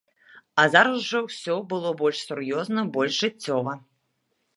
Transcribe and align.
А 0.61 0.63
зараз 0.75 0.95
ужо 1.01 1.19
ўсё 1.25 1.57
будзе 1.73 1.91
больш 1.99 2.17
сур'ёзна, 2.29 2.87
больш 2.97 3.13
жыццёва. 3.27 3.77